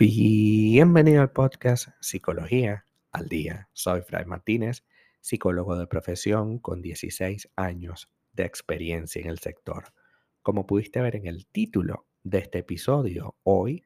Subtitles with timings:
[0.00, 3.68] Bienvenido al podcast Psicología al Día.
[3.74, 4.82] Soy Fray Martínez,
[5.20, 9.92] psicólogo de profesión con 16 años de experiencia en el sector.
[10.40, 13.84] Como pudiste ver en el título de este episodio, hoy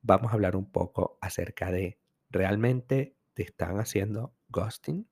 [0.00, 1.98] vamos a hablar un poco acerca de
[2.30, 5.06] ¿realmente te están haciendo ghosting?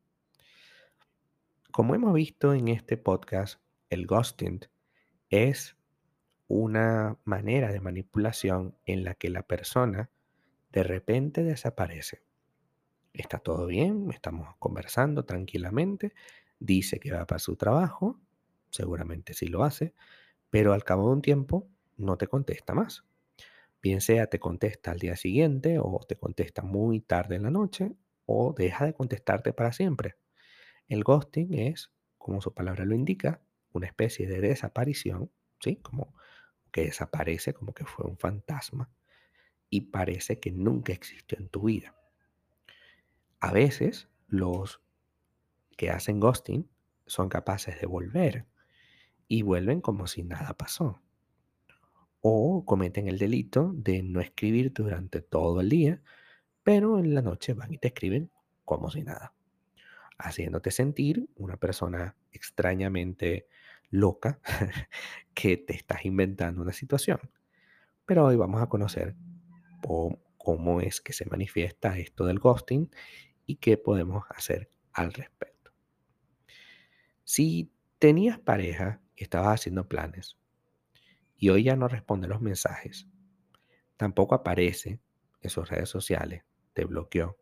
[1.71, 3.61] Como hemos visto en este podcast,
[3.91, 4.61] el ghosting
[5.31, 5.77] es
[6.47, 10.11] una manera de manipulación en la que la persona
[10.73, 12.23] de repente desaparece.
[13.13, 16.15] Está todo bien, estamos conversando tranquilamente,
[16.59, 18.19] dice que va para su trabajo,
[18.71, 19.95] seguramente sí lo hace,
[20.51, 23.05] pero al cabo de un tiempo no te contesta más.
[23.83, 27.93] Bien sea te contesta al día siguiente o te contesta muy tarde en la noche
[28.27, 30.17] o deja de contestarte para siempre.
[30.89, 33.41] El ghosting es, como su palabra lo indica,
[33.73, 35.77] una especie de desaparición, ¿sí?
[35.77, 36.15] Como
[36.73, 38.91] que desaparece, como que fue un fantasma
[39.71, 41.95] y parece que nunca existió en tu vida.
[43.41, 44.81] A veces los
[45.77, 46.69] que hacen ghosting
[47.07, 48.47] son capaces de volver
[49.29, 51.01] y vuelven como si nada pasó.
[52.21, 56.03] O cometen el delito de no escribir durante todo el día,
[56.63, 58.31] pero en la noche van y te escriben
[58.65, 59.35] como si nada,
[60.19, 63.47] haciéndote sentir una persona extrañamente
[63.91, 64.41] loca
[65.35, 67.19] que te estás inventando una situación.
[68.05, 69.15] Pero hoy vamos a conocer
[70.37, 72.91] cómo es que se manifiesta esto del ghosting
[73.47, 75.73] y qué podemos hacer al respecto.
[77.25, 80.37] Si tenías pareja y estabas haciendo planes
[81.37, 83.07] y hoy ya no responde los mensajes,
[83.97, 85.01] tampoco aparece
[85.41, 87.37] en sus redes sociales, te bloqueó,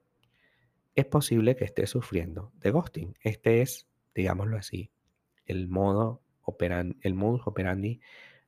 [0.97, 3.17] es posible que estés sufriendo de ghosting.
[3.21, 4.91] Este es, digámoslo así,
[5.45, 8.01] el modo operan, el modus operandi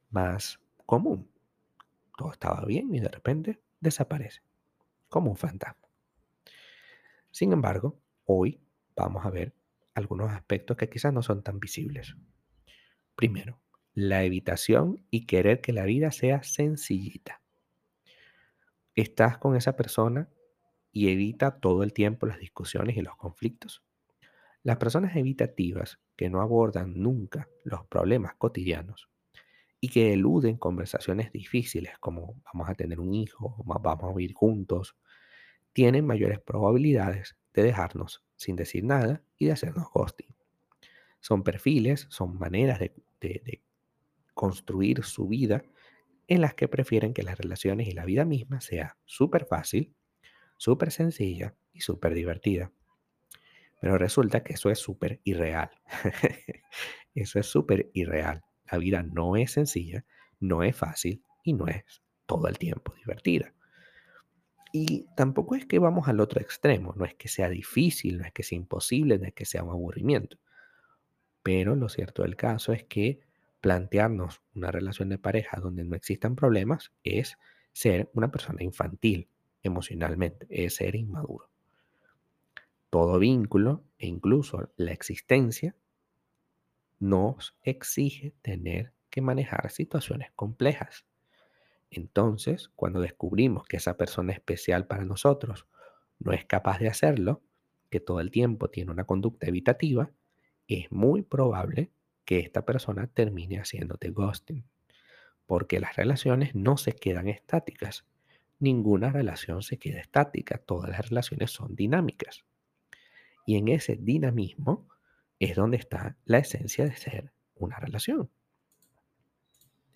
[0.08, 1.30] más común.
[2.16, 4.40] Todo estaba bien y de repente desaparece,
[5.10, 5.86] como un fantasma.
[7.30, 8.58] Sin embargo, hoy
[8.96, 9.54] vamos a ver
[9.94, 12.16] algunos aspectos que quizás no son tan visibles.
[13.14, 13.60] Primero,
[13.92, 17.42] la evitación y querer que la vida sea sencillita.
[18.94, 20.30] Estás con esa persona
[20.92, 23.82] y evita todo el tiempo las discusiones y los conflictos.
[24.62, 29.08] Las personas evitativas que no abordan nunca los problemas cotidianos
[29.80, 34.96] y que eluden conversaciones difíciles como vamos a tener un hijo, vamos a vivir juntos,
[35.72, 40.34] tienen mayores probabilidades de dejarnos sin decir nada y de hacernos ghosting.
[41.20, 43.62] Son perfiles, son maneras de,
[44.34, 45.64] construir su vida
[46.28, 49.94] en las que prefieren que las relaciones y la vida misma sea súper fácil,
[50.58, 52.70] súper sencilla y súper divertida.
[53.80, 55.70] Pero resulta que eso es súper irreal.
[57.14, 58.42] eso es súper irreal.
[58.70, 60.04] La vida no es sencilla,
[60.40, 63.54] no es fácil y no es todo el tiempo divertida.
[64.72, 68.32] Y tampoco es que vamos al otro extremo, no es que sea difícil, no es
[68.32, 70.36] que sea imposible, no es que sea un aburrimiento.
[71.42, 73.20] Pero lo cierto del caso es que
[73.60, 77.38] plantearnos una relación de pareja donde no existan problemas es
[77.72, 79.28] ser una persona infantil
[79.68, 81.48] emocionalmente, es ser inmaduro.
[82.90, 85.76] Todo vínculo e incluso la existencia
[86.98, 91.04] nos exige tener que manejar situaciones complejas.
[91.90, 95.66] Entonces, cuando descubrimos que esa persona especial para nosotros
[96.18, 97.42] no es capaz de hacerlo,
[97.90, 100.10] que todo el tiempo tiene una conducta evitativa,
[100.66, 101.90] es muy probable
[102.24, 104.64] que esta persona termine haciéndote ghosting.
[105.46, 108.04] Porque las relaciones no se quedan estáticas.
[108.60, 110.58] Ninguna relación se queda estática.
[110.58, 112.44] Todas las relaciones son dinámicas.
[113.46, 114.88] Y en ese dinamismo
[115.38, 118.30] es donde está la esencia de ser una relación.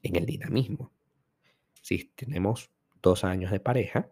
[0.02, 0.92] En el dinamismo.
[1.80, 2.70] Si tenemos
[3.02, 4.08] dos años de pareja,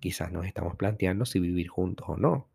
[0.00, 2.48] quizás nos estamos planteando si vivir juntos o no.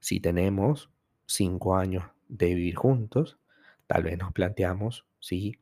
[0.00, 0.90] Si tenemos
[1.26, 3.38] cinco años de vivir juntos,
[3.86, 5.58] tal vez nos planteamos si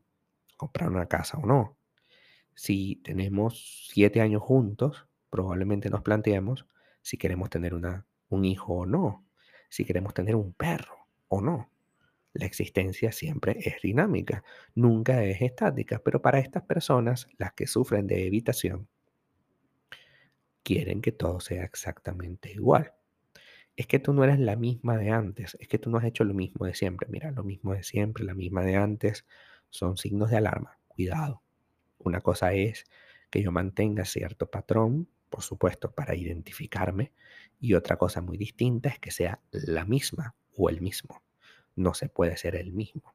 [0.57, 1.77] comprar una casa o no.
[2.55, 6.67] Si tenemos siete años juntos, probablemente nos planteemos
[7.03, 9.27] si queremos tener una, un hijo o no,
[9.69, 11.71] si queremos tener un perro o no.
[12.33, 14.43] La existencia siempre es dinámica,
[14.75, 18.89] nunca es estática, pero para estas personas, las que sufren de evitación,
[20.65, 22.93] quieren que todo sea exactamente igual.
[23.77, 26.25] Es que tú no eres la misma de antes, es que tú no has hecho
[26.25, 27.09] lo mismo de siempre.
[27.09, 29.27] Mira, lo mismo de siempre, la misma de antes,
[29.71, 30.79] son signos de alarma.
[30.89, 31.44] Cuidado.
[31.99, 32.85] Una cosa es
[33.31, 37.13] que yo mantenga cierto patrón, por supuesto, para identificarme,
[37.61, 41.23] y otra cosa muy distinta es que sea la misma o el mismo.
[41.77, 43.15] No se puede ser el mismo.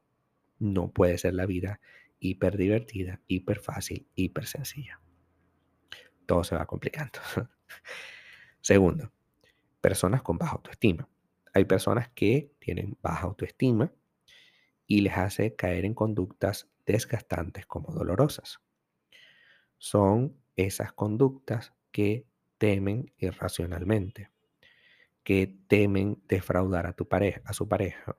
[0.58, 1.80] no puede ser la vida
[2.18, 5.00] hiper divertida, hiper fácil, hiper sencilla.
[6.26, 7.18] Todo se va complicando.
[8.60, 9.10] Segundo,
[9.80, 11.08] personas con baja autoestima.
[11.54, 13.92] Hay personas que tienen baja autoestima
[14.86, 18.60] y les hace caer en conductas desgastantes como dolorosas.
[19.80, 22.26] Son esas conductas que
[22.58, 24.30] temen irracionalmente,
[25.24, 28.18] que temen defraudar a tu pareja, a su pareja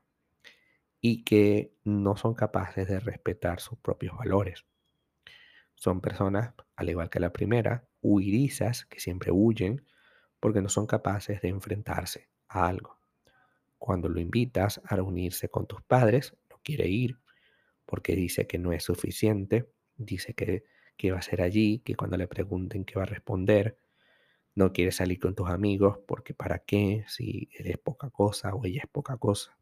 [1.01, 4.65] y que no son capaces de respetar sus propios valores.
[5.75, 9.85] Son personas, al igual que la primera, huirizas que siempre huyen
[10.39, 12.99] porque no son capaces de enfrentarse a algo.
[13.77, 17.19] Cuando lo invitas a reunirse con tus padres, no quiere ir
[17.85, 20.65] porque dice que no es suficiente, dice que,
[21.01, 23.75] que va a ser allí, que cuando le pregunten qué va a responder,
[24.53, 28.63] no quiere salir con tus amigos porque para qué si él es poca cosa o
[28.65, 29.57] ella es poca cosa.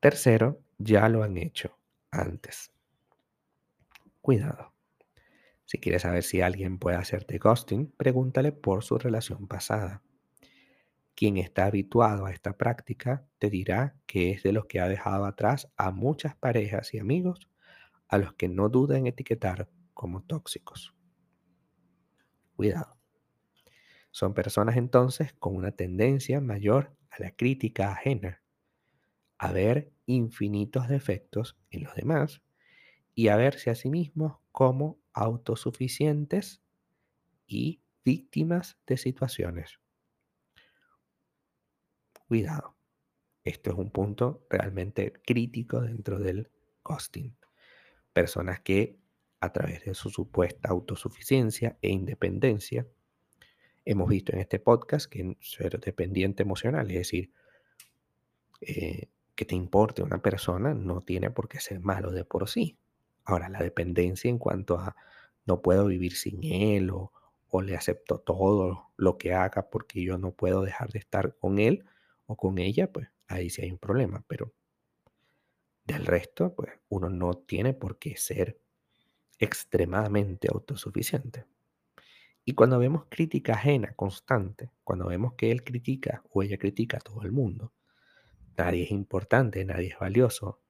[0.00, 1.78] Tercero, ya lo han hecho
[2.10, 2.72] antes.
[4.20, 4.72] Cuidado.
[5.64, 10.02] Si quieres saber si alguien puede hacerte ghosting, pregúntale por su relación pasada.
[11.14, 15.24] Quien está habituado a esta práctica te dirá que es de los que ha dejado
[15.24, 17.48] atrás a muchas parejas y amigos
[18.08, 20.94] a los que no duda en etiquetar como tóxicos.
[22.56, 22.96] Cuidado.
[24.10, 28.42] Son personas entonces con una tendencia mayor a la crítica ajena
[29.38, 32.42] a ver infinitos defectos en los demás
[33.14, 36.60] y a verse a sí mismos como autosuficientes
[37.46, 39.78] y víctimas de situaciones.
[42.26, 42.76] Cuidado,
[43.44, 46.50] esto es un punto realmente crítico dentro del
[46.84, 47.37] ghosting.
[48.18, 48.98] Personas que
[49.38, 52.84] a través de su supuesta autosuficiencia e independencia,
[53.84, 57.30] hemos visto en este podcast que ser dependiente emocional, es decir,
[58.60, 59.06] eh,
[59.36, 62.76] que te importe una persona no tiene por qué ser malo de por sí.
[63.24, 64.96] Ahora, la dependencia en cuanto a
[65.46, 67.12] no puedo vivir sin él o,
[67.50, 71.60] o le acepto todo lo que haga porque yo no puedo dejar de estar con
[71.60, 71.84] él
[72.26, 74.24] o con ella, pues ahí sí hay un problema.
[74.26, 74.52] Pero
[75.88, 78.60] del resto, pues uno no tiene por qué ser
[79.38, 81.46] extremadamente autosuficiente.
[82.44, 87.00] Y cuando vemos crítica ajena constante, cuando vemos que él critica o ella critica a
[87.00, 87.72] todo el mundo,
[88.56, 90.60] nadie es importante, nadie es valioso,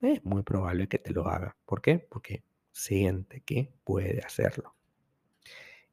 [0.00, 1.56] es muy probable que te lo haga.
[1.64, 1.98] ¿Por qué?
[1.98, 4.74] Porque siente que puede hacerlo.